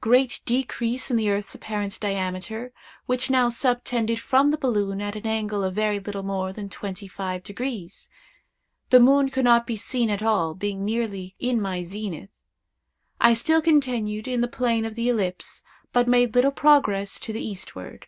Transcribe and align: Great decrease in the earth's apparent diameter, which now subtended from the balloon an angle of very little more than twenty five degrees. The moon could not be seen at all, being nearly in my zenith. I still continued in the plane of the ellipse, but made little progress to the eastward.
Great 0.00 0.40
decrease 0.46 1.10
in 1.10 1.18
the 1.18 1.28
earth's 1.28 1.54
apparent 1.54 2.00
diameter, 2.00 2.72
which 3.04 3.28
now 3.28 3.50
subtended 3.50 4.18
from 4.18 4.50
the 4.50 4.56
balloon 4.56 5.02
an 5.02 5.26
angle 5.26 5.62
of 5.62 5.74
very 5.74 6.00
little 6.00 6.22
more 6.22 6.54
than 6.54 6.70
twenty 6.70 7.06
five 7.06 7.42
degrees. 7.42 8.08
The 8.88 8.98
moon 8.98 9.28
could 9.28 9.44
not 9.44 9.66
be 9.66 9.76
seen 9.76 10.08
at 10.08 10.22
all, 10.22 10.54
being 10.54 10.86
nearly 10.86 11.34
in 11.38 11.60
my 11.60 11.82
zenith. 11.82 12.30
I 13.20 13.34
still 13.34 13.60
continued 13.60 14.26
in 14.26 14.40
the 14.40 14.48
plane 14.48 14.86
of 14.86 14.94
the 14.94 15.10
ellipse, 15.10 15.62
but 15.92 16.08
made 16.08 16.34
little 16.34 16.50
progress 16.50 17.20
to 17.20 17.34
the 17.34 17.46
eastward. 17.46 18.06